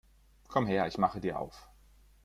[0.47, 1.69] Komm her, ich mache dir auf!